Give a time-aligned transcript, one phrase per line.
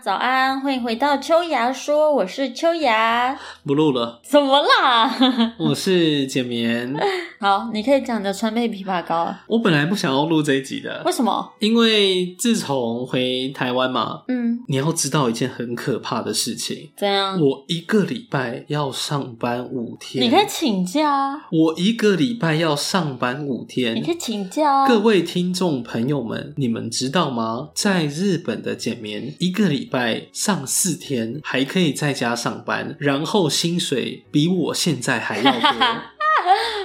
[0.00, 3.36] 早安，欢迎回到秋芽说，我是秋芽。
[3.66, 5.12] 不录了，怎么啦？
[5.58, 6.94] 我是简眠。
[7.42, 9.42] 好，你可以讲你的川贝枇杷膏啊。
[9.48, 11.52] 我本来不想要录这一集的，为什么？
[11.58, 17.40] 因为自从回台湾嘛，嗯，你要知道一件很可怕的事情，怎样？
[17.40, 24.86] 我一个礼拜要上班五天，你可以请假啊，我一个礼拜要上班五天，你可以请假啊。
[24.86, 27.70] 各位听众朋友们，你们知道吗？
[27.74, 35.60] 在日本的简眠，一个礼拜上四天，还可以在家上班，然后薪水比我现在还要多。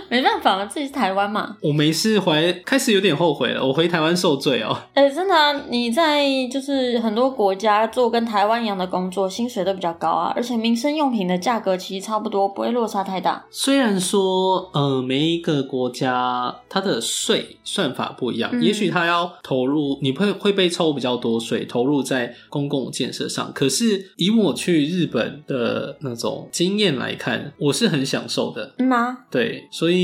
[0.09, 1.57] 没办法嘛，自己是台湾嘛。
[1.61, 3.65] 我没事回，开始有点后悔了。
[3.65, 4.77] 我回台湾受罪哦。
[4.93, 13.45] 哎、真的啊、你在就是很多国家做跟台湾一样的工作，薪水都比较高啊，而且民生用品的价格其实差不多，不会落差太大。
[13.51, 23.51] 虽然说，呃，每一个国家它的税算法不一样，嗯也许它要投入，你会会被抽比较多税，投入在公共建设上。
[23.53, 28.73] 可是以我去日本的那种经验来看，我是很享受的。
[28.77, 29.17] 嗯吗？
[29.29, 29.96] 对，所以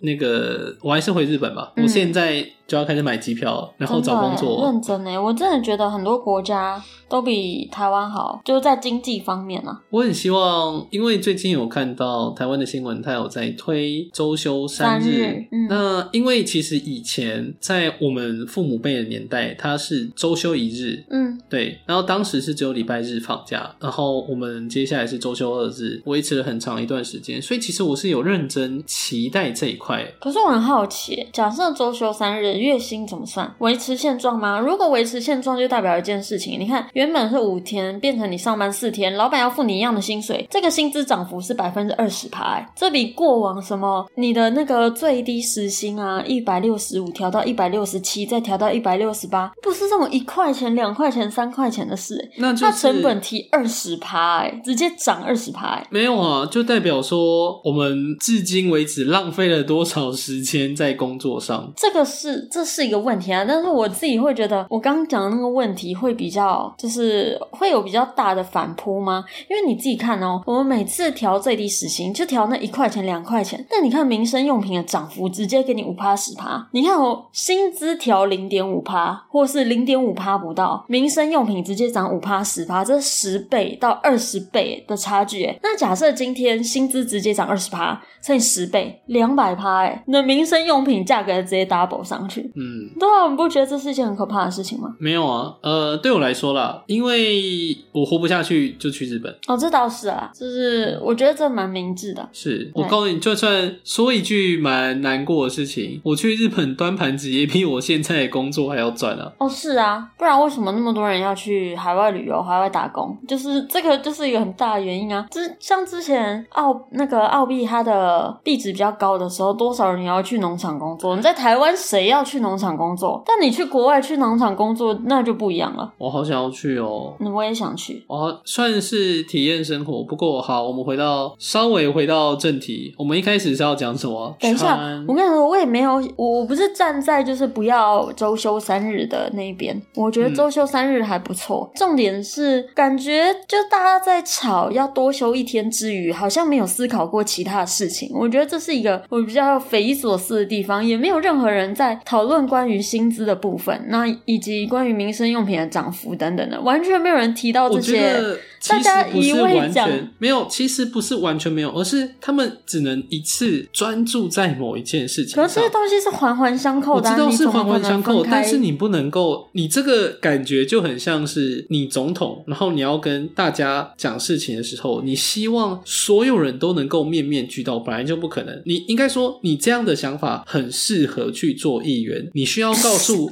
[0.00, 1.72] 那个我还是回日本吧。
[1.76, 4.60] 嗯我现在就要开始买机票，然后找工作。
[4.60, 9.80] 欸认真哎，我真的觉得很多国家都比台湾好，就是在经济方面啊。
[9.90, 15.02] 我很希望，因为最近有看到台湾的新闻，它有在推周休三日。
[15.02, 21.04] 三日嗯那因为其实以前在我们父母辈的年代，它是周休一日。
[21.10, 30.06] 嗯，对，然后当时是只有礼拜日放假，然后我们接下来是周休二日，维持了很长一段时间，所以其实我是有认真期待这一块。
[30.20, 33.52] 可是我很好奇，假设周休三日，月薪怎么算？
[33.58, 34.58] 维持现状吗？
[34.58, 36.58] 如果维持现状，就代表一件事情。
[36.58, 55.86] 你看，原本是五天，变成你上班四天，老板要付你一样的薪水，这个薪资涨幅是百分之二十趴，欸这比过往什么你的那个最低时薪啊，一百六十五调到一百六十七，再调到一百六十八，不是这种一块钱、两块钱、三块钱的事、欸那就是它成本提二十趴，哎，直接涨二十趴，哎。
[55.90, 61.72] 没有啊，就代表说我们至今为止浪费了多少时间在工作上。
[61.76, 69.24] 这个是这是一个问题啊，但是我自己会觉得，我刚刚讲的那个问题会比较，就是会有比较大的反扑吗？
[69.48, 85.42] 因为你自己看哦，我们每次调最低时薪就调那一块钱、两块钱，但你看民生用品的涨幅直接给你五趴、十趴，你看哦，薪资调零点五趴，或是零点五趴不到，民生用品直接涨五趴、十趴，这是十倍到二十倍的差距。
[85.62, 92.31] 那假设今天薪资直接涨二十趴，乘以十倍，两百趴，哎，那民生用品价格直接 double 上去。
[92.54, 94.94] 嗯，对啊，你不觉得这是一件很可怕的事情吗？
[94.98, 99.34] 没有啊，呃，对我来说啦，因为我活不下去就去日本。
[99.46, 102.28] 哦，这倒是啊，就是我觉得这蛮明智的。
[102.32, 109.32] 是我告诉你，就算说一句蛮难过的事情，我去日本端盘子也比我现在的工作还要赚啊。
[109.38, 113.16] 哦，是啊，不然为什么那么多人要去海外旅游、海外打工？
[113.26, 115.26] 就是这个就是一个很大的原因啊。
[115.30, 121.16] 之像之前澳那个澳币它的币值比较高的时候，多少人也要去农场工作？
[121.16, 123.22] 你在台湾谁要去农场工作？
[123.26, 125.92] 但你去国外去农场工作，那就不一样了。
[125.98, 127.14] 我好想要去哦。
[127.18, 128.04] 那我也想去。
[128.08, 130.02] 哦，算是体验生活。
[130.02, 132.94] 不过好，我们回到稍微回到正题。
[132.98, 134.34] 我们一开始是要讲什么？
[134.40, 139.80] 等一下穿，我跟你说，我也没有，我我不是站在就是不要周休三日的那一边。
[139.94, 148.10] 我觉得周休三日还不错，重点是感觉就大家在吵要多休一天之余，好像没有思考过其他的事情。
[148.14, 158.38] 我觉得这是一个我比较匪夷所思的地方，也没有任何人在讨论关于薪资的部分，那以及关于民生用品的涨幅等等的，完全没有人提到这些。
[158.68, 165.34] 大家一味完讲全没有，其实不是完全没有，而是他们只能一次专注在某一件事情。
[165.34, 178.62] 可是这些东西是环环相扣的、啊，我知道是环环相扣，但是你不能够，你这个感觉就很像是你总统，然后你要跟大家讲事情的时候，你希望所有人都能够面面俱到，本来就不可能。
[178.64, 182.01] 你应该说，你这样的想法很适合去做议
[182.34, 183.30] 你需要告诉。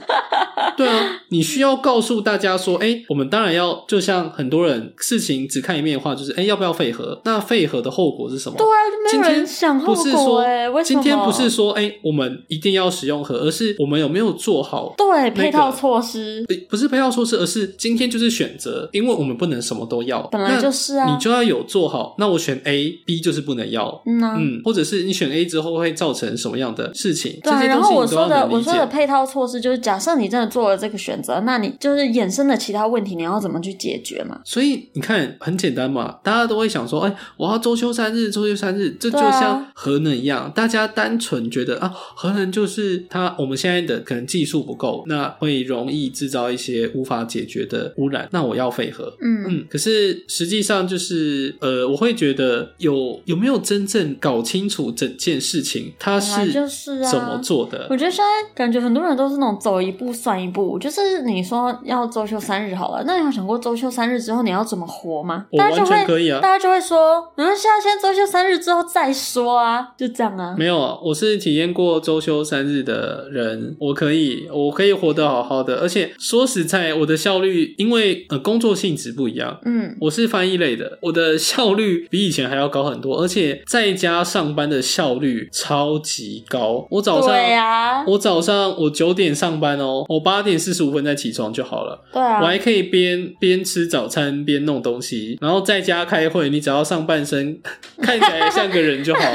[0.81, 7.21] 对啊，你需要告诉大家说，哎、我们当然要，就像很多人事情只看一面的话，就是，哎、要不要废核？
[7.25, 8.57] 那废核的后果是什么？
[8.57, 11.03] 对啊，就没有今天人想后果不是说哎、为什么？
[11.03, 22.15] 今天不是说，哎、我们一定要使用核，而是我们有没有做好对配套措施，呃不是配套措施，而是今天就是选择，因为我们不能什么都要，本来就是啊你就要有做好。
[22.19, 24.37] 那我选 A，B 就是不能要，嗯啊。
[24.39, 27.39] 嗯，或者是你选 A 之后会造成什么样的事情？
[27.43, 28.61] 对啊，这些然后我说的我。
[28.61, 34.41] 说的配套措施就是，假设你真的做了这个选选择，那你就是衍生的其他问题，你要怎么去解决嘛？
[34.45, 49.13] 所以你看，很简单嘛，大家都会想说，哎，我要周休三日，周休三日，这就像核能一样，大家单纯觉得啊，核能就是它我们现在的可能技术不够，那会容易制造一些无法解决的污染，那我要废核。
[49.21, 57.89] 嗯，嗯，可是实际上就是呃，我会觉得有有没有真正搞清楚整件事情，它是就是啊怎么做的？
[57.91, 60.50] 我觉得现在感觉很多人都是那种走一步算一步，
[60.81, 65.47] 就是你说要周休三日好了，那你有想过周休三日之后你要怎么活吗？
[65.51, 70.55] 我大家就会完全可以啊大家就会说，嗯，现在先周休三日之后再说啊，就这样啊。
[70.59, 79.59] 没有啊，我是体验过周休三日的人，我可以，我可以活得好好的，而且说实在，我的效率因为呃工作性质不一样。
[79.65, 86.87] 嗯，我是翻译类的，我的效率比以前还要高很多，而且在家上班的效率超级高。
[86.91, 92.03] 我早上，对啊，我早上我九点上班哦，我八点四十五分再起床就好了。
[92.13, 97.61] 对啊我，还可以边边吃早餐边弄东西，然后在家开会，你只要上半身
[98.03, 99.21] 看起来像个人就好。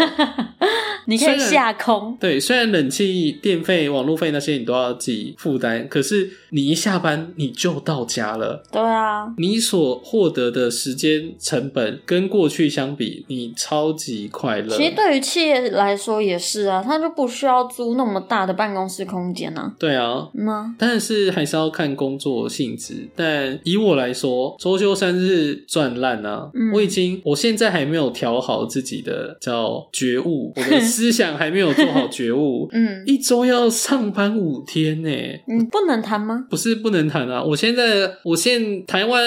[1.06, 14.76] 你可以下空，对，虽然冷气、电费、网路费那些你都要自己负担，可是你一下班你就到家了，对啊，你所获得的时间成本跟过去相比，你超级快乐。
[14.76, 19.74] 其实对于企业来说也是啊，他就不需要租那么大的办公室空间啊。
[19.78, 23.08] 对啊，嗯啊，但是还是要看工作性质。
[23.16, 26.50] 但以我来说，周休三日赚烂啊！
[26.54, 32.70] 嗯我已经，我现在还没有调好自己的叫觉悟，我的 思想还没有做好觉悟。
[32.74, 35.10] 嗯，一周要上班五天呢、
[35.48, 36.48] 你不能谈吗？
[36.50, 37.44] 不是不能谈啊！
[37.44, 39.22] 我现在，我现台湾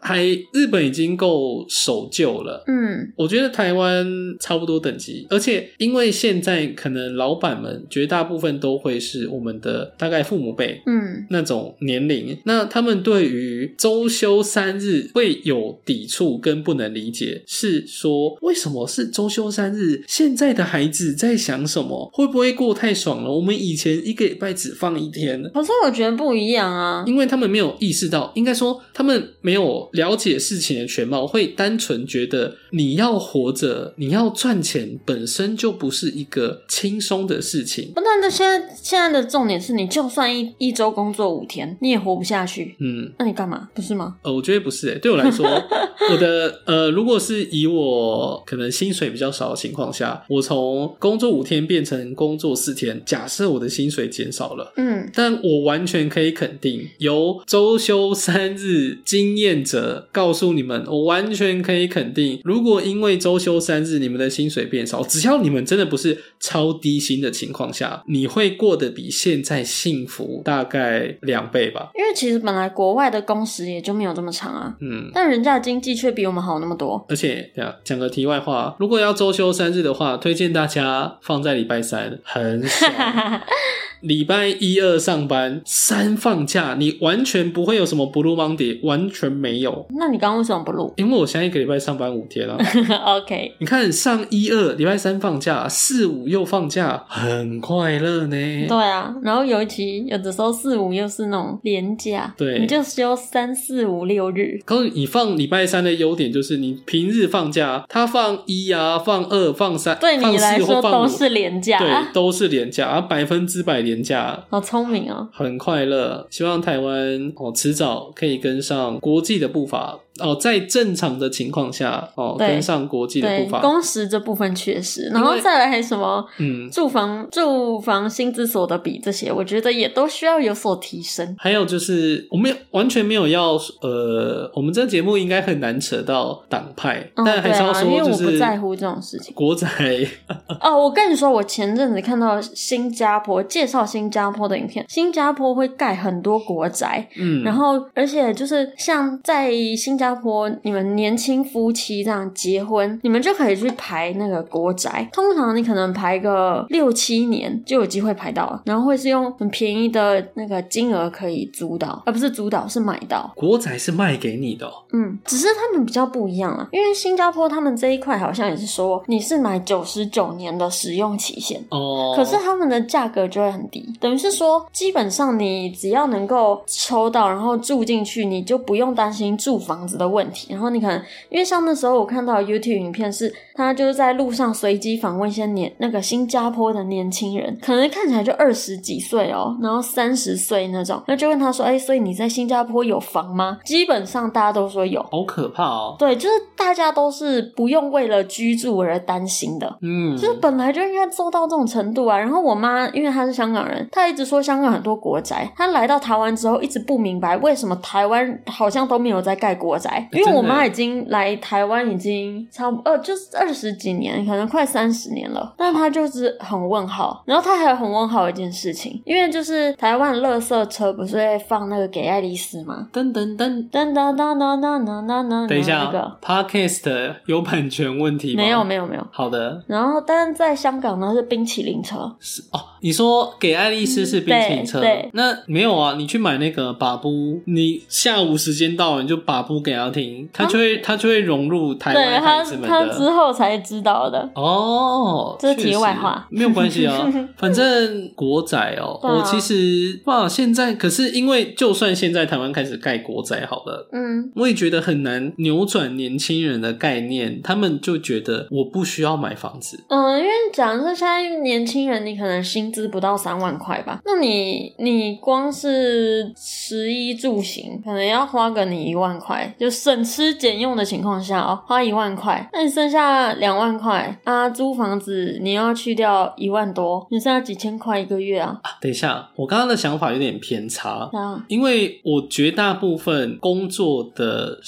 [0.00, 0.22] 还
[0.52, 2.62] 日本已经够守旧了。
[2.66, 4.06] 嗯，我觉得台湾
[4.38, 20.02] 差不多等级，而且因为现在可能老板们绝大部分都会是我们的大概父母辈，嗯，那种年龄，那他们对于周休三日会有抵触跟不能理解，是说为什么是周休三日？
[20.06, 22.08] 现在的孩子在想什么？
[22.12, 23.30] 会不会过太爽了？
[23.30, 25.42] 我们以前一个礼拜只放一天。
[25.54, 27.04] 可是我觉得不一样啊。
[27.06, 37.92] 因为他们没有意识到，应该说他们没有了解事情的全貌，会单纯觉得你要活着，你要赚钱，本身就不是一个轻松的事情。
[37.94, 43.68] 不但现在现在的重点是你就算一一周工作五天，你也活不下去，嗯，那你干嘛？
[43.74, 44.16] 不是吗？
[44.22, 45.46] 呃，我觉得不是、欸，对我来说，
[46.10, 54.72] 我的呃，如果是以我可能薪水比较少的情况下，我从工作五天变成工作四天，假设我的薪水减少了。
[54.76, 71.90] 嗯，但我完全可以肯定，由周休三日经验者告诉你们，我完全可以肯定，如果因为周休三日你们的薪水变少，只要你们真的不是超低薪的情况下，你会过得比现在幸福大概两倍吧。
[71.94, 77.04] 因为其实本来国外的工时也就没有这么长啊，嗯，但人家的经济却比我们好那么多。
[77.08, 80.85] 而且，对啊，讲个题外话，如果要周休三日的话，推荐大家
[81.20, 82.92] 放在礼拜三，很爽。
[84.00, 89.86] 礼拜一二上班，三放假，你完全不会有什么 Blue Monday，完全没有。
[89.98, 92.56] 那你刚刚为什么不录因为我现在一个礼拜上班五天啊？
[93.16, 98.36] OK，你看上一二礼拜三放假，四五又放假，很快乐呢。
[98.68, 115.28] 对啊，然后尤其有的时候四五又是那种连假，对你就休三四五六日，可是你，你放礼拜三的优点就是你平日放假，他放一啊，放二，放三，对你来说都是连假，对，都是连假，而，百分之百廉价，好聪明哦。
[115.32, 116.26] 很快乐。
[116.30, 123.60] 希望台湾哦，迟早可以跟上国际的步伐哦，在正常的情况下哦，跟上国际的步伐。
[123.60, 131.34] 工时这部分确实，然后再来还什么嗯，住房、住房薪资所得比这些，我觉得也都需要有所提升。
[131.38, 139.34] 还有就是，我们完全没有要呃，我们这个节目应该很难扯到党派，嗯，但还是要对啊，因为我不在乎这种事情。
[139.34, 139.66] 国仔
[140.60, 155.08] 哦，我跟你说，我前阵子看到新加坡介绍新加坡的影片，新加坡会盖很多国宅，嗯，然后而且就是像在新加坡，你们年轻夫妻这样结婚，你们就可以去排那个国宅。
[155.12, 163.32] 通常你可能排个六七年就有机会排到了，然后会是用很便宜的那个金额可以租到，而不是租到，是买到。
[163.34, 171.62] 国宅是卖给你的、哦，嗯，只是他们比较不一样啊，因为新加坡他们这一块好像也是说你是买九十九年的使用期限。
[171.70, 180.48] 哦，可是他们的价格就会很低，等于是说，基本上你只要能够抽到，然后住进去，你就不用担心住房子子的问题。
[180.52, 195.02] 然后你可能因为像那时候我看到 YouTube 影片是，他就是在路上随机访问一些年那个新加坡的年轻人，可能看起来就二十几岁哦，然后三十岁那种，那就问他说：“哎，所以你在新加坡有房吗？”基本上大家都说有。
[195.10, 195.96] 好可怕哦。
[195.98, 199.78] 对，就是大家都是不用为了居住而担心的。
[199.82, 202.18] 嗯，就是本来就应该做到这种程度啊。
[202.18, 205.50] 然后我妈因为她是香港人，她一直说香港很多国宅。
[205.56, 209.85] 她来到台湾之后，一直不明白为什么台湾好像都没有在盖国宅。
[210.12, 217.22] 因为我妈已经来台湾已经差不呃就是二十几年，可能快三十年了，但她就是很问号。
[217.26, 222.88] 然后她还有很问号一件事情，因为就是台湾垃圾车不是会放那个给爱丽丝吗？
[222.92, 228.42] 噔噔噔噔噔噔噔噔噔噔噔，等一下那个，Podcast 有版权问题吗？
[228.42, 229.06] 没有没有没有。
[229.10, 232.60] 好的，然后，但是在香港呢是冰淇淋车，是哦。
[232.86, 235.96] 你说给爱丽丝是冰淇淋车，嗯对对那没有啊？
[235.98, 243.16] 你去买那个把布，你下午时间到了你就把布给他听，他就会他就会融入台湾他孩子们他之。
[243.16, 244.30] 后才知道的。
[244.34, 247.10] 哦，这是题外话没有关系啊。
[247.38, 259.82] 反正国仔哦，我其实哇，现在可是因为就算现在台湾开始盖国仔好了，嗯，我也觉得很难扭转年轻人的概念，他们就觉得我不需要买房子。
[259.88, 278.60] 嗯，因为假设现在年轻人，你可能薪资不到三万块吧，那你你光是食衣住行，可能要花个你一万块，就省吃俭用的情况下哦，花一万块，那你剩下两万块啊，租房子你要去掉一万多，你剩下几千块一个月啊？
[278.62, 281.08] 啊，等一下，我刚刚的想法有点偏差。
[281.14, 284.58] 啊，因为我绝大部分工作的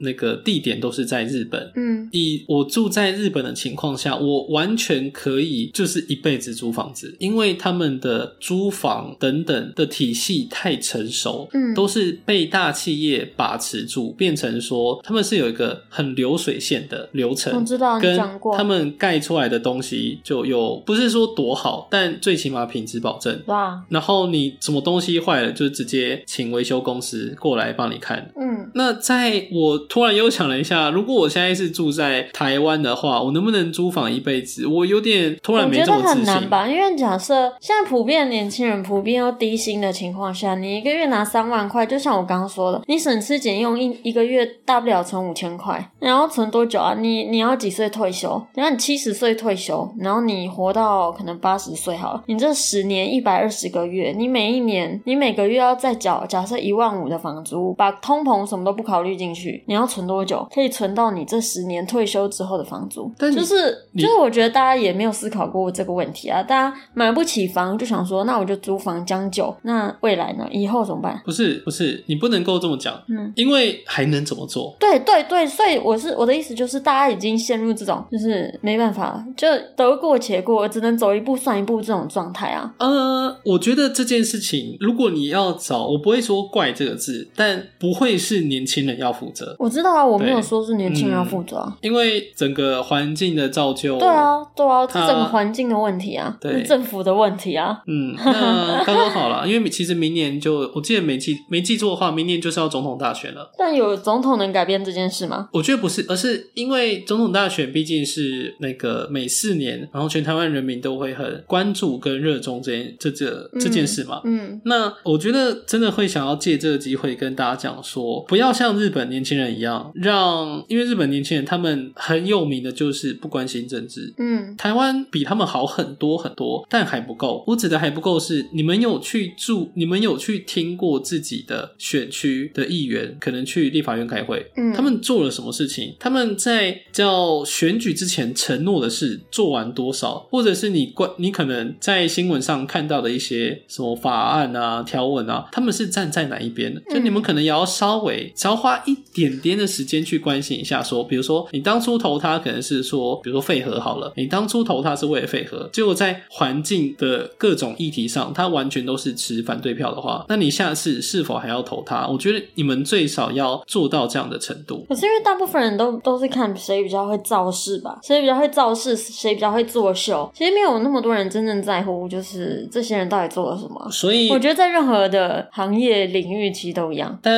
[0.00, 17.54] 那个地点都是在日本，嗯以我住在日本的情况下，我完全可以就是一辈子租房子，因为他们的租房等等的体系太成熟，嗯都是被大企业把持住，变成说他们是有一个很流水线的流程。
[17.54, 18.18] 我知道你跟
[18.56, 23.40] 他们盖出来的东西就有不是说多好，但最起码品质保证。
[23.46, 23.82] 哇？
[23.88, 28.30] 然后你什么东西坏了，就直接请维修公司过来帮你看。
[28.40, 34.66] 嗯，那在我突然又想了一下，如果我现在是住在台湾的话，我能不能租房一辈子？
[34.66, 36.48] 我有点突然没这么自信。
[36.48, 46.94] 吧，因为假设现在普遍年轻人普遍要低薪的情况下，你一个月拿三万块，就像我刚刚说的，你省吃俭用一一个月大不了存五千块，然后存多久啊？
[46.98, 48.40] 你你要几岁退休？
[48.54, 60.46] 等下你七十岁退休，然后你活到可能八十岁好了，你这十年一百二十个月，你每一年你每个月要再缴假设一万五的房租，把通膨什么都不考虑进去，你要存多久？
[60.52, 63.10] 可以存到你这十年退休之后的房租？
[63.18, 70.48] 就是就是我觉得大家也没有思考过这个问题啊，大家买不起房就想说，那我就租房将就，那未来呢？
[70.50, 71.20] 以后怎么办？
[71.24, 74.74] 不是不是，你不能够这么讲，嗯，因为还能怎么做？
[74.80, 82.72] 对对对，所以我是我的意思就是，大家已经陷入这种就是没办法，就得过且过，只能走一步算一步这种状态啊。
[82.78, 91.76] 呃，我觉得这件事情，如果你要找，我不会说怪这个字，但不会是年轻人要负责，我知道啊，我没有说是年轻人要负责啊。
[91.82, 93.98] 因为整个环境的造就。
[93.98, 97.82] 对啊，对啊，这他整个环境的问题啊，对政府的问题啊。
[97.86, 103.50] 嗯，那刚刚好了， 因为其实明年就，我记得没记没记错的话，明年就是要总统大选了。
[103.58, 105.48] 但有总统能改变这件事吗？
[105.52, 114.20] 我觉得不是，而是因为总统大选毕竟是那个每四年，然后全台湾人民都会很关注跟热衷这件这这这件事嘛。
[114.24, 127.42] 嗯那我觉得真的会想要借这个机会跟大家讲说，不要像日本年轻人一样，让因为日本年轻人他们很有名的就是不关心政治，嗯台湾比他们好很多很多，但还不够。
[127.46, 135.96] 我指的还不够是，你们有去住，你们有去听过自己的选区的议员，可能去立法院开会，嗯，他们做了什么事情？
[135.98, 140.28] 他们在叫选举之前承诺的事做完多少？
[140.30, 146.82] 或者是你关你可能在新闻上看到的一些什么法案啊、条文啊，他们是站在哪一边的？
[146.92, 162.06] 就你们可能也要稍微只要花一点点的时间去关心一下说比如说你当初投他可能是说，比如说废核好了，你当初投他是为了废核，结果在环境的各种议题上，他完全都是持反对票的话，那你下次是否还要投他？
[162.08, 164.84] 我觉得你们最少要做到这样的程度。
[164.88, 170.30] 可是因为大部分人都都是看谁比较会造势吧，谁比较会造势，谁比较会作秀。
[170.34, 173.88] 其实没有那么多人真正在乎，就是这些人到底做了什么。
[173.90, 177.18] 所以我觉得在任何的行业领域其实都一样。
[177.22, 177.34] 但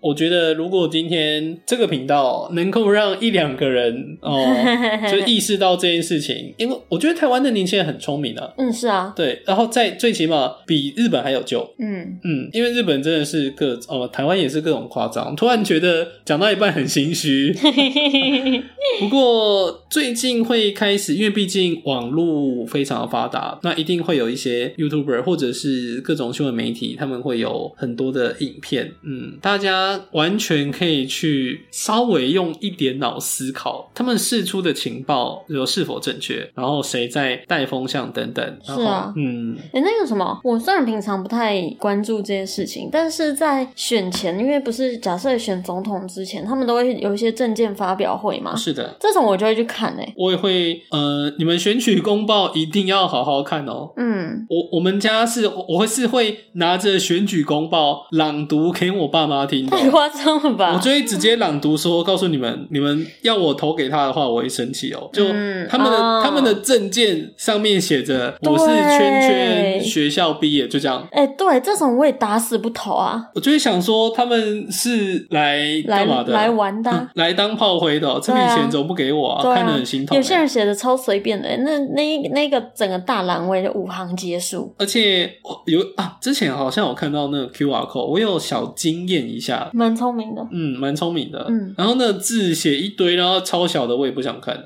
[0.00, 4.36] 我觉得，如果今天这个频道能够让一两个人哦，
[5.10, 11.68] 就意识到这件事情，因为我觉得台湾的年轻人很聪明啊，嗯，是啊，对，然后在最起码比日本还有救。
[11.78, 15.36] 嗯，嗯，因为日本真的是各哦，台湾也是各种夸张。
[15.36, 17.52] 突然觉得得讲到一半很心虚。
[19.00, 28.92] 不过最近会开始，因为毕竟网络非常的发达，那一定会有一些 YouTuber 或者是各种新闻媒体，他们会有很多的影片。
[29.02, 38.42] 嗯，大家完全可以去稍微用一点脑思考，他们释出的情报有是否正确，然后谁在带风向等等。
[38.66, 48.96] 然后是啊嗯，哎、那个什么，我虽然平常不太关注这些事情，但是在选前，因为不是假设选总统之前，他们都会有一些证件发表会嘛，是的。
[49.00, 53.90] 这种我就会去看诶、我也会，呃，你们选举公报一定要好好看哦。
[53.96, 59.66] 嗯，我我们家是，我我会是会拿着选举公报朗读给我爸妈听。
[59.72, 60.74] 太夸张了吧？
[60.74, 65.08] 我就会直接朗读说，告诉你们，你们要我投给他的话，我会生气哦。
[65.12, 71.06] 就嗯他们的、哦他们的证件上面写着我是圈圈学校毕业，就这样。
[71.12, 76.32] 哎、对，这种我也打死不投啊，我就会想说，他们是来来干嘛的？
[76.32, 79.48] 来玩的啊、嗯 来当炮灰的哦、这笔钱怎么不给我啊？
[79.48, 80.18] 啊看得很心痛欸。
[80.18, 85.30] 有些人写的超随便的、那那那个整个大栏位就五行结束，而且
[85.66, 90.46] 有啊，之前好像有看到那个 QR code，我有小惊艳一下，蛮聪明的。
[90.52, 91.46] 嗯，蛮聪明的。
[91.48, 94.56] 嗯然后那，字写一堆，然后超小的，我也不想看。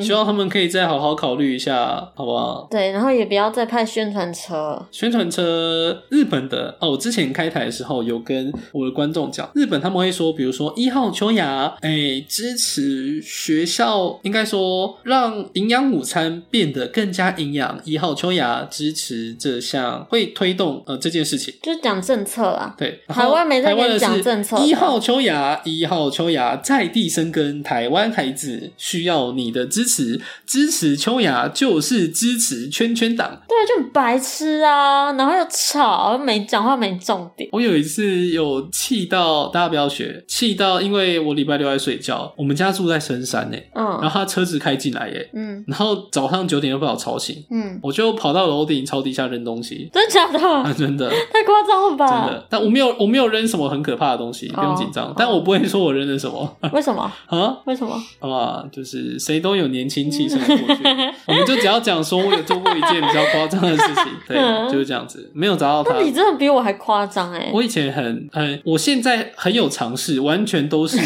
[0.00, 2.66] 希望他们可以再好好考虑一下，好不好？
[2.70, 4.86] 对，然后也不要再派宣传车。
[4.90, 17.80] 宣传车，日本的哦，我之前开台的时候有跟我的观众讲，日本他们会说，比如说一号秋雅，哎，支持学校，应该说让营养午餐变得更加营养。
[17.84, 21.54] 一号秋雅支持这项，会推动呃这件事情。
[21.62, 33.28] 就是讲政策啦，对，台湾没在跟你讲政策的一号秋雅，一号秋雅在地生根，台湾孩子需要你的支持，支持秋雅就是支持圈圈党。
[33.46, 37.48] 对，就很白痴啊，然后又吵，没讲话没重点。
[37.52, 50.38] 我有一次有气到，大家不要学，气到，因为我礼拜六在睡觉，我们家住在深山呢，然嗯后他车子开进来耶，嗯然后早上九点又把我吵醒，嗯，我就跑到楼顶朝底下扔东西，真的假的？
[50.48, 51.08] 啊，真的。
[51.10, 52.34] 太夸张了吧真？
[52.34, 55.06] 的，但我没有，我没有扔什么很可怕的东西，不用紧张。
[55.06, 57.10] 哦但我不会说我扔了什么 为什么？
[57.28, 57.94] 啊，为什么？
[58.20, 60.82] 啊，就是谁都有年轻气盛的过去，
[61.26, 66.04] 我们就只要讲说我有做过一件比较夸张的事情，对，嗯就是这样子，没有找到他那。
[66.04, 67.50] 你真的比我还夸张哎！
[67.52, 70.96] 我以前很很，我现在很有尝试，完全都是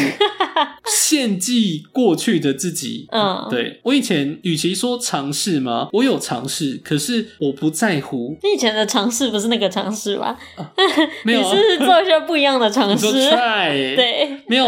[0.85, 3.07] 献祭过去的自己。
[3.11, 5.87] 嗯，，对我以前，与其说尝试吗？
[5.93, 10.37] 我有尝试，可是我不在乎，你以前的尝试不是那个尝试吧？
[11.23, 13.07] 没有啊你是做一些不一样的尝试。
[13.07, 14.65] try， 对，没有，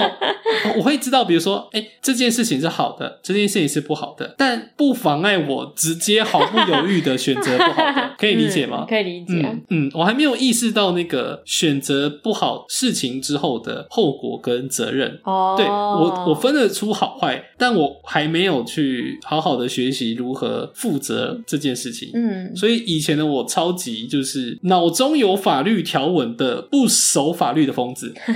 [0.77, 8.87] 我会知道，比如说，哎、这件事情是好的，这件事情是不好的，但不妨碍我直接毫不犹豫的选择不好的，可以理解吗嗯？
[8.87, 9.33] 可以理解。
[9.43, 15.19] 嗯嗯，我还没有意识到那个选择不好事情之后的后果跟责任。
[15.23, 22.11] 哦，对我，我分得出好坏，但我还没有去好好的学习如何负责这件事情。
[22.13, 28.13] 嗯，所以以前的我超级就是脑中有法律条文的不守法律的疯子，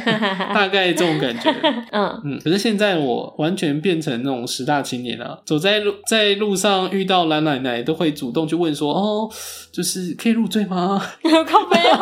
[0.53, 1.53] 大概这种感觉。
[1.91, 9.29] 嗯，嗯，可是现在我完全变成那种十大青年了，走在路在路上遇到蓝奶奶，都会主动去问说：“哦，
[9.71, 11.01] 就是可以入赘吗
[11.47, 11.99] 靠背哦，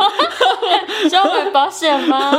[1.10, 2.32] 需要买保险吗？？”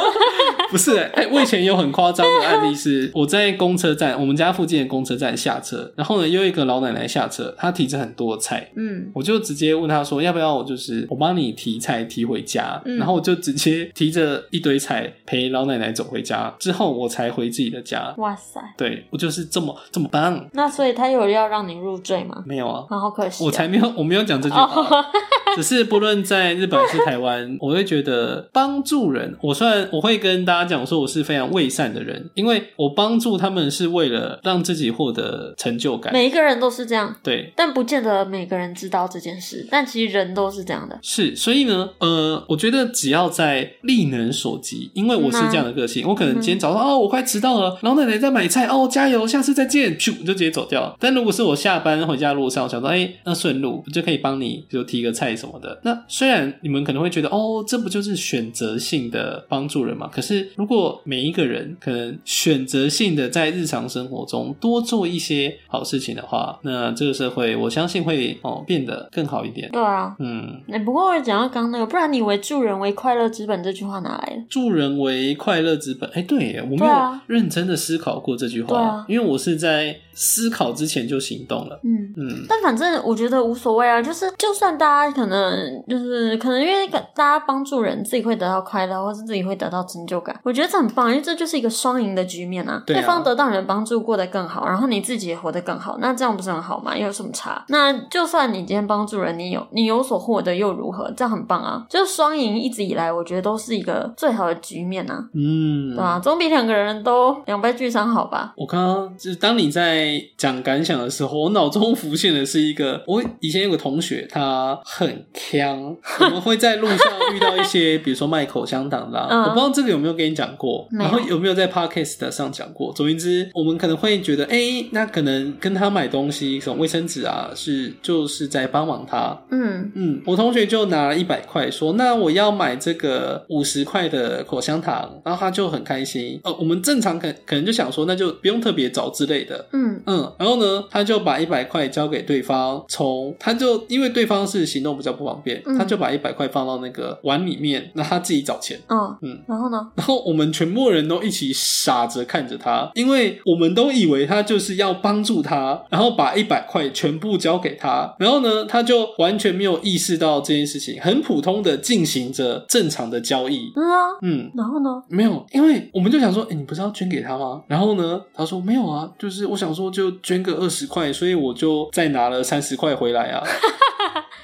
[0.70, 8.70] 不是、哎、我以前有很夸张的案例是，我在公车站，我们家附近的公车站下车，然后呢，又一个老奶奶下车，她提着很多菜。
[8.77, 18.14] 嗯，我就直接问她说：“要不要我就是我帮你提菜提回家？”嗯然后我就直接提着一堆菜陪老奶奶走回家，之后我才回自己的家。
[18.18, 22.42] 哇塞，对我就是这么这么棒，那所以他有要让你入赘吗？
[22.46, 23.46] 没有啊，啊，好可惜哦。
[23.46, 24.62] 我才没有，我没有讲这句话。
[24.64, 25.05] 哦，
[25.57, 36.12] 只是不论在日本还是台湾，我会觉得帮助人，我虽然我会跟大家讲说我是非常为善的人，因为我帮助他们是为了让自己获得成就感。
[36.12, 39.67] 每一个人都是这样，对，但不见得每个人知道这件事。
[39.71, 40.99] 但其实人都是这样的。
[41.03, 50.97] 是，所以呢，呃，我觉得只要在力能所及，因为我是这样的个性，我可能今天早上哦，我快迟到了，老奶奶在买菜哦，加油，下次再见，咻就直接走掉。
[51.01, 55.81] 但如果是我下班回家路上，我想说，哎、那顺路我就可以帮你，比如提个菜什么的。
[55.83, 60.09] 那虽然你们可能会觉得，哦，这不就是选择性的帮助人嘛？
[60.12, 69.70] 可是如果每一个人可能选择性的在日常生活中多做一些好事情的话，那这个社会我相信会哦变得更好一点。
[69.70, 74.42] 对啊，嗯，哎、不过我讲到刚刚那个，不然你以为助人为快乐之本这句话哪来的？
[74.50, 76.11] 助人为快乐之本。
[76.12, 81.79] 哎、对耶，我没有认真的思考过这句话，啊因为我是在思考之前就行动了。
[81.85, 82.12] 嗯。
[82.16, 92.83] 嗯，但反正我觉得无所谓啊，就是就算大家可能就是可能因为大家帮助人，自己会得到快乐，或是自己会得到成就感，我觉得这很棒，因为这就是一个双赢的局面啊。
[92.87, 96.96] 对啊方得到你的帮助，过得更好，然后你自己也活得更好，那这样不是很好吗？
[96.96, 97.64] 又有什么差？
[97.68, 101.12] 那就算你今天帮助人，你有你有所获得又如何？
[101.16, 101.85] 这样很棒啊！
[101.90, 108.55] 就是双赢，一直以来我觉得都是一个最好的局面啊，嗯对吧、总比两个人都两败俱伤好吧？
[108.57, 110.06] 我刚刚就是当你在
[110.37, 116.99] 讲感想的时候，我脑中浮现的是一个，我以前有个同学，他很强， 我们会在路上
[117.35, 122.92] 遇到一些， 比如说卖口香糖的、啊，嗯我不知道这个有没有跟你讲过，然后有没有在 podcast 上讲过。
[122.95, 124.59] 总而言之，我们可能会觉得，哎、
[124.90, 129.37] 那可能跟他买东西，什么卫生纸啊，是就是在帮忙他。
[129.51, 136.40] 嗯嗯，我同学就拿了一百块，说那我要买这个五十块的口香糖，然后他就很开心。
[136.45, 139.66] 呃，我们正常可可能就想说，那就不用特别找之类的。
[139.73, 148.78] 嗯嗯，然后呢，他就把一百块交给对方，从他就因为对方是行动比较不方便，嗯他就把一百块放到那个碗里面，那他自己找钱。
[148.88, 149.88] 嗯嗯，然后呢？
[149.94, 163.72] 然后我们全部人都一起傻着看着他，因为我们都以为他就是要帮助他，然后把一百块全部交给他，然后呢，他就完全没有意识到这件事情，很普通的进行着正常的交易。
[163.76, 165.02] 嗯啊，嗯，然后呢？
[165.09, 167.62] 没有，因为我们就想说，哎、你不是要捐给他吗？
[167.66, 173.42] 然后呢，他说没有啊，就是我想说就捐个二十块，所以我就再拿了三十块回来啊。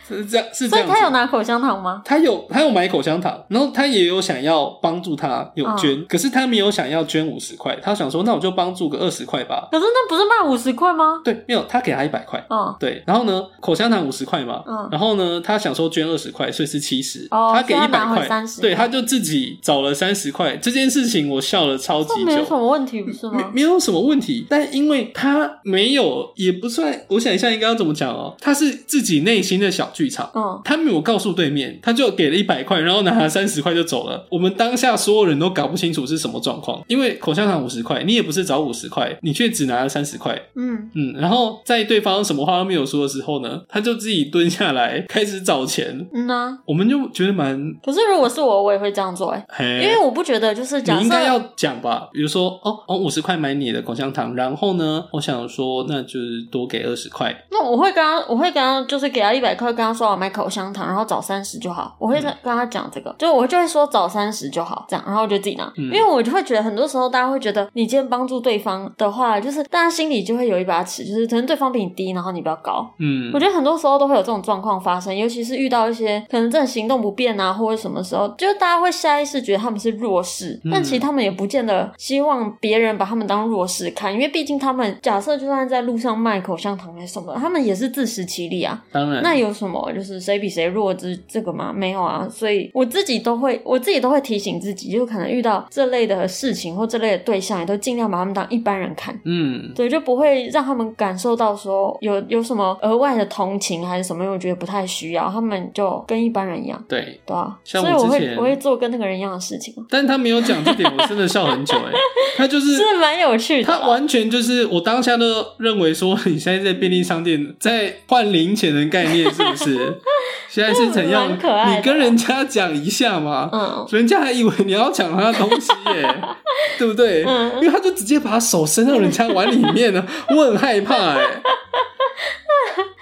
[0.08, 0.90] 是这样，是这所以样。
[0.90, 2.02] 他有拿口香糖吗？
[2.04, 9.68] 他有他有买口香糖，然后他也有想要帮助他有捐，可是他没有想要捐五十块，他想说那我就帮助个二十块吧。
[9.70, 11.20] 可是那不是卖五十块吗？
[11.24, 12.44] 对，没有，他给他一百块。
[12.50, 20.56] 嗯对，然后呢，口香糖五十块嘛，嗯然后呢，他想说捐二十块，所以是七十、哦他给一百块，30对，他就自己找了三十块。
[20.56, 23.50] 这件事情我笑了超级久没有什，么问题，不是没吗？
[23.54, 25.31] 没有什么问题，但因为他
[25.64, 34.26] 没有，也不算，我想一下应该要怎么讲哦，他是自己内心的小剧场，嗯，他没有告诉对面，他就给了一百块，然后拿了三十块就走了。
[34.30, 40.40] 我们当下所有人都搞不清楚是什么状况，因为口香糖五十块，你也不是找五十块，你却只拿了三十块。
[40.56, 46.06] 嗯，嗯，然后在对方什么话都没有说的时候呢，他就自己蹲下来开始找钱。
[46.12, 46.58] 嗯啊。
[46.66, 57.34] 我们就觉得蛮，可是如果是我，我也会这样做哎、嘿，因为我不觉得就是假设你应该要讲吧，比如说，哦哦，五十块买你的口香糖，然后呢，我想说，那就是多给二十块。
[57.50, 61.94] 那我会跟他，我会跟他就是给他一百块，跟他说我买口香糖，然后找三十就好。
[61.98, 65.70] 我会跟跟他讲这个，就我就会说找三十就好，这样，然后我就自己拿。
[65.76, 72.90] 嗯因为我就会觉得很多时候大家会觉得你今天帮助对方的话，就是大家心里就会有一把尺，就是可能对方比你低，然后你比较高。
[72.98, 88.82] 嗯我觉得很多时候都会有这种状况发生，尤其是遇到一些可能真的行动不便啊，或者什么时候，就是大家会下意识觉得他们是弱势，嗯但其实他们也不见得希望别人把他们当弱势看，因为毕竟他们假设就算在路上卖口香糖还是什么，他们也是自食其力啊。
[88.92, 91.72] 当然，那有什么就是谁比谁弱之这个吗？
[91.74, 99.18] 没有啊，所以我自己都会，我自己都会提醒自己，就可能遇到这类的事情或这类的对象，也都尽量把他们当一般人看。
[99.24, 107.20] 嗯，对，就不会让他们感受到说有有什么额外的同情还是什么，因为我觉得不太需要，他们就跟一般人一样，对。
[107.26, 111.92] 对啊，像所以我会我之前我会做跟那个人一样的事情，但他没有讲这点，我真的笑很久哎。
[112.36, 113.64] 他就是是蛮有趣的。
[113.64, 119.94] 他完全就是我当下都认为说，你现在在便利商店在换零钱的概念是不是？
[120.50, 126.14] 现在是怎样你跟人家讲一下嘛，嗯人家还以为你要抢他的东西耶，
[126.78, 127.22] 对不对？
[127.24, 130.04] 嗯因为他就直接把手伸到人家碗里面了，
[130.36, 131.42] 我很害怕哎。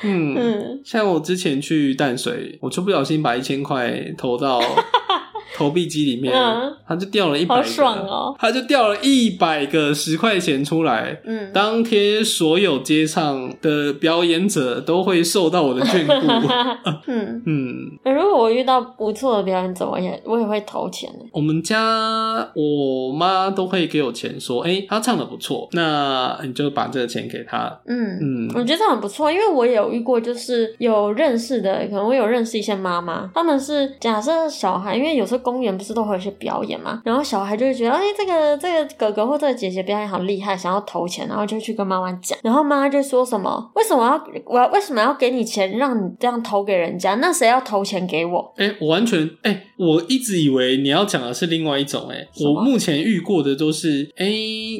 [0.02, 4.58] 嗯，嗯，像我之前去淡水，我就不小心把一千块投到
[5.60, 11.20] 投币机里面，嗯他就掉了一百，好爽哦，他就掉了一百个十块钱出来。
[11.24, 16.26] 嗯，当天所有街上的表演者都会受到我的眷顾。
[17.06, 21.18] 嗯， 嗯，如果我遇到不错的表演者，我也我也会投钱的。
[21.32, 47.14] 我们家我妈都会给我钱，说：“哎、他唱的不错，那你就把这个钱给他。”嗯嗯我觉得这样很不错，因为我也有遇过，就是有认识的，可能我有认识一些妈妈，他们是假设小孩，因为有时候公园不是都会有一些表演嘛，然后小孩就会觉得，哎、这个这个哥哥或这个姐姐表演好厉害，想要投钱，然后就去跟妈妈讲，然后妈妈就说什么，为什么要我要为什么要给你钱，让你这样投给人家？
[47.16, 48.52] 那谁要投钱给我？
[48.56, 54.26] 哎、我完全哎、我一直以为你要讲的是另外一种哎、我目前遇过的都是哎、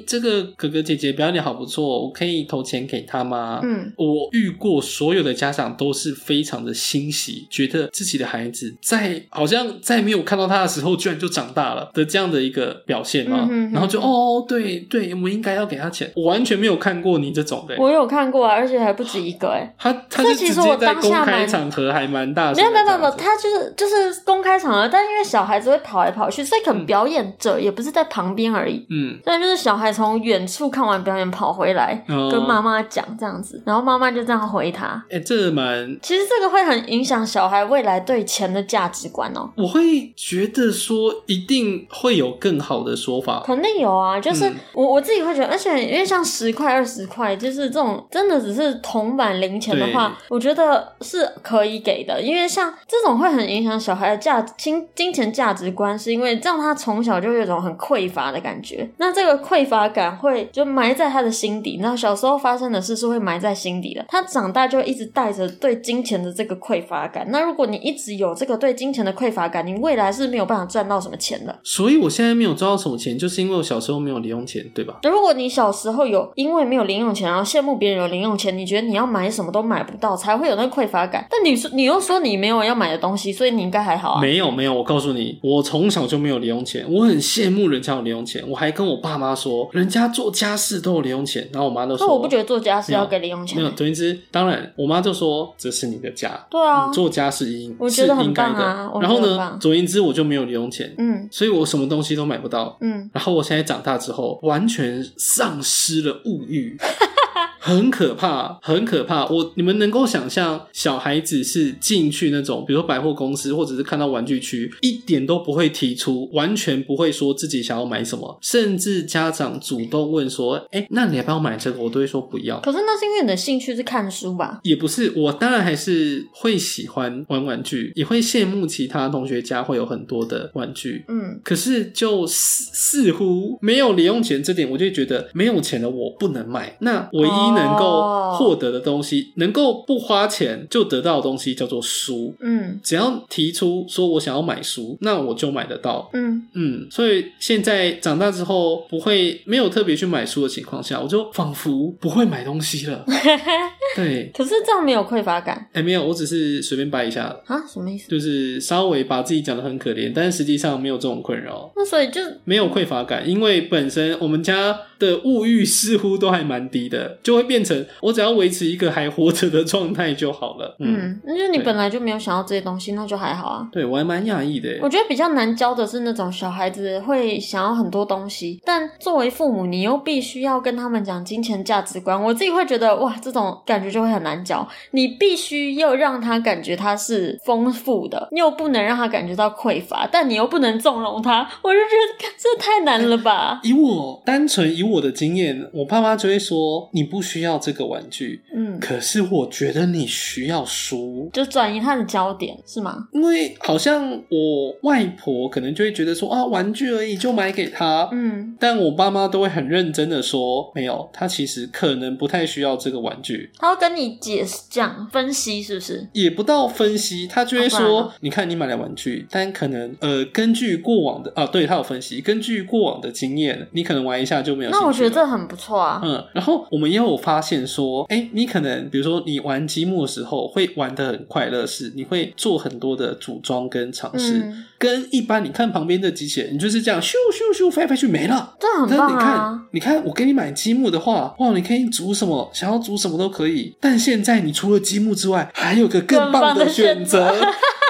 [0.06, 3.61] 这个哥哥姐姐表演好不错，我可以投钱给他吗？
[3.62, 13.39] 嗯我遇过所有的家长都是非常的欣喜，觉得自己的孩子在好像在没有看到他的时候，居然就长大了的这样的一个表现吗？
[13.43, 16.11] 嗯哼哼然后就哦，对对，我们应该要给他钱。
[16.17, 28.85] 我完全没有看过你这种的、我有看过啊，而且还不止一个哎、 他他其实我接在公当下蛮开场合还蛮大没有没有没有，他就是就是公开场合，但因为小孩子会跑来跑去，所以可能嗯表演者也不是在旁边而已。
[28.91, 35.03] 嗯，但就是小孩从远处看完表演跑回来，哦跟妈妈讲这样子，然后妈妈就这样回他。
[35.11, 39.51] 哎、这蛮其实这个会很影响小孩未来对钱的价值观哦。
[39.57, 43.42] 我会觉得说一定会有更好的说法。
[43.44, 52.20] 肯定有啊，就是嗯我我自己会觉得，而且因为像十块、二十块，就是这种真的只是铜板零钱的话，我觉得是可以给的。
[52.20, 58.88] 因为像这种会很影响小孩的价金金钱价值观，是因为这样他从小就有一种很匮乏的感觉。
[58.98, 64.05] 那这个匮乏感会就埋在他的心底，然后小时候发生的事是会埋在心底的。
[64.09, 67.26] 他长大就一直带着对金钱的这个匮乏感。
[67.31, 71.59] 那如果你一直有这个对金钱的匮乏感，你未来是没有办法赚到什么钱的。
[71.62, 74.99] 所以我现在没有赚到什么钱，就是因为我小时候没有零用钱，对吧？
[75.03, 81.27] 如果你小时候有因为没有零用钱，然后羡慕别人有零用钱，你觉得你要买什么都买不到，才会有那个匮乏感。
[81.31, 84.21] 但你说你又说你没有要买的东西，所以你应该还好啊。
[84.21, 93.64] 没有没有，我告诉你，我从小就没有零用钱，我很羡慕人家有零用钱，我还跟我爸妈说，人家做家事都有零用钱，然后我妈都说，那我不觉得做家事要给零用钱没。
[93.64, 98.55] 有，总而言之，当然，我妈就说这是你的家，对啊你，做家事应我觉得应该的。
[98.55, 102.76] 棒啊然后呢总而言之，我就没有零用钱，嗯所以我什么东西都买不到。
[102.80, 106.76] 嗯，然后我现在长大之后，完全丧失了物欲，
[107.62, 109.27] 很可怕，很可怕。
[109.27, 122.59] 我你们能够想象，小孩子是进去那种，比如说百货公司，或者是看到玩具区，一点都不会提出，完全不会说自己想要买什么，甚至家长主动问说：“哎，那你要不要买这个？”我都会说不要。
[122.61, 124.61] 可是那是因为你的兴趣是看书吧？
[124.62, 131.05] 也不是，我当然还是会喜欢玩玩具，也会羡慕其他同学家会有很多的玩具。
[131.09, 136.77] 嗯，可是就似似乎没有零用钱这点，我就觉得没有钱的我不能买。
[136.81, 142.35] 那唯一能够哦获得的东西，能够不花钱就得到的东西叫做书。
[142.41, 146.09] 嗯只要提出说我想要买书，那我就买得到。
[146.13, 153.05] 嗯，嗯，所以现在长大之后，不会没有特别去买书的情况下，我就仿佛不会买东西了。
[153.97, 157.61] 对，可是这样没有匮乏感哎、没有，我只是随便掰一下，啊？
[157.67, 158.09] 什么意思？
[158.09, 161.71] 就是稍微把自己讲的很可怜，但是实际上没有这种困扰。
[161.77, 170.77] 那所以就没有匮乏感，因为本身我们家的物欲似乎都还蛮低的，就会变成我只要维持一个还活着的状态就好了。
[170.79, 173.69] 嗯，嗯，那就你本来就没有想要这些东西，那就还好啊。
[173.73, 174.79] 对我还蛮讶异的。
[174.83, 182.23] 我觉得比较难教的是那种小孩子会想要很多东西，但作为父母，你又必须要跟他们讲金钱价值观。
[182.23, 184.69] 我自己会觉得，哇，这种感觉就会很难教。
[184.91, 191.49] 你必须要让他感觉他是丰富的，你又不能让他感觉到匮乏，但你又不能纵容他。
[191.63, 193.61] 我就觉得这太难了吧？
[193.63, 201.29] 以我单纯以我的经验，我爸妈就会说你不需要这个玩具，嗯，可是我觉得你需要书。
[201.35, 203.09] 就转移他的焦点是吗？
[203.12, 213.50] 因为好像我外婆可能就会觉得说啊，玩具而已就买给他，嗯，但我爸妈都会很认真的说，没有，他其实可能不太需要这个玩具。
[213.59, 216.09] 他会跟你解释讲分析是不是？
[216.14, 224.70] 也不到分析，他就会说：“哦不然呢你看你买了玩具，但可能呃，根据过往的啊，对他有分析，根据过往的经验，你可能玩一下就没有。
[224.81, 226.01] 那我觉得这很不错啊。
[226.03, 238.57] 嗯，然后我们也有发现说，哎，你可能比如说你玩积木的时候会玩的很快乐，是你会做很多的组装跟尝试，嗯跟一般你看旁边的机器人，你就是这样咻咻咻飞来飞去没了。
[238.59, 243.77] 这很但是你看你看，我给你买积木的话，哇，你可以组什么，想要组什么都可以。
[243.79, 247.37] 但现在你除了积木之外，还有个更棒更棒的选择，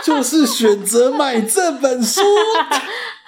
[0.04, 2.22] 就是选择买这本书。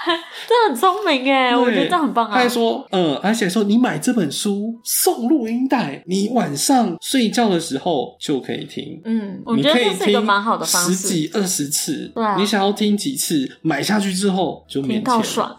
[0.48, 2.48] 这很聪明哎，我觉得这很棒啊他还。
[2.48, 9.00] 说，嗯，而且说你买这本书送录音带，你晚上睡觉的时候就可以听。
[9.04, 15.04] 嗯，我觉得这是一个蛮好的方十式，几二十次，对啊你想要听几次，买下去之后就免听钱。
[15.04, 15.56] 到爽。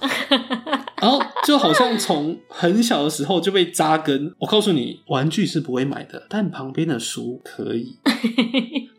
[1.04, 4.34] 然后就好像从很小的时候就被扎根。
[4.40, 7.98] 我告诉你，玩具是不会买的，但旁边的书可以。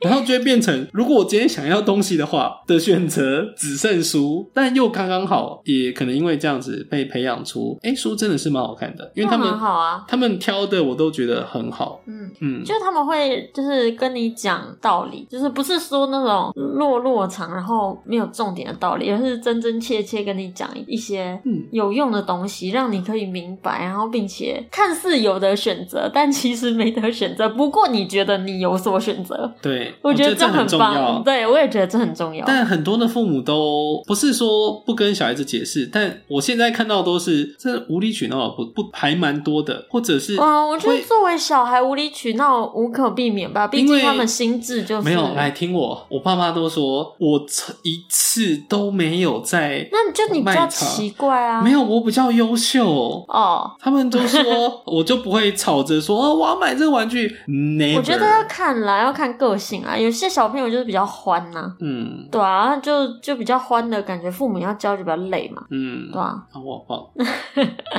[0.03, 10.05] 然后就会变成，如果我今天想要东西的话的选择只剩书，但又刚刚好，也可能因为这样子被培养出，哎，书真的是蛮好看的，因为他们很好啊。
[10.07, 12.03] 他们挑的我都觉得很好。
[12.05, 27.49] 嗯，嗯，就他们会就是跟你讲道理，就是不是说那种落落长，然后没有重点的道理，而是真真切切跟你讲一些嗯有用的东西，让你可以明白，然后并且看似有的选择，但其实没得选择。
[27.49, 30.95] 不过你觉得你有所选择，对，我觉得这很棒。
[30.95, 31.23] 要。
[31.25, 32.45] 对，我也觉得这很重要。
[32.47, 47.41] 但很多的父母都不是说不跟小孩子解释，但我现在看到都是这无理取闹不不还蛮多的，或者是嗯，我觉得作为小孩无理取闹无可避免吧，毕竟他们心智就是没有来听我，我爸妈都说我
[47.83, 53.25] 一次都没有在，那你就你比较奇怪啊，没有我比较优秀。
[53.29, 53.71] 哦。
[53.81, 54.43] 他们都说，
[54.87, 57.29] 我就不会吵着说，哦，我要买这个玩具。
[57.49, 59.97] Never 我觉得要看啦，要看个性啊。
[59.97, 67.27] 有些小朋友就是比较欢呐、嗯对啊，就就比较欢的感觉，父母要教就比较累嘛，嗯，对啊，啊，我好棒，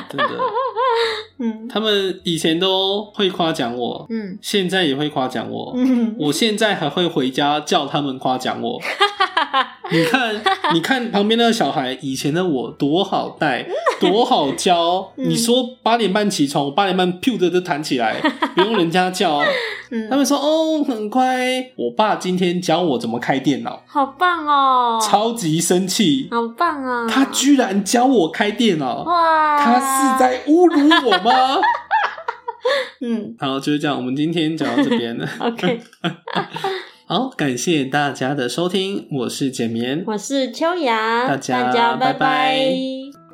[0.09, 0.29] 真的。
[1.37, 5.73] 嗯他们以前都会夸奖我，嗯现在也会夸奖我。
[5.75, 8.79] 嗯，我现在还会回家叫他们夸奖我。
[9.91, 10.35] 你看，
[10.73, 13.65] 你看旁边那个小孩，以前的我多好带，
[13.99, 15.11] 多好教。
[15.17, 18.19] 嗯你说八点半起床，我八点半噗的就弹起来，
[18.55, 19.39] 不用人家叫。
[19.91, 21.71] 嗯他们说哦，很乖。
[21.75, 26.27] 我爸今天教我怎么开电脑，好棒哦，超级生气。
[26.31, 27.07] 好棒啊！
[27.09, 31.61] 他居然教我开电脑，哇，他是在侮辱我吗？
[33.01, 33.95] 嗯好，就是这样。
[33.95, 35.27] 我们今天讲到这边了。
[35.39, 35.79] ，OK，
[37.07, 42.19] 好，感谢大家的收听，我是简眠，我是秋雅，大家大家拜拜。
[42.19, 43.24] 拜